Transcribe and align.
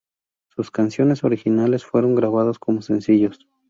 Sus 0.49 0.71
canciones 0.71 1.23
originales 1.23 1.85
fueron 1.85 2.15
grabadas 2.15 2.57
como 2.57 2.81
sencillos. 2.81 3.45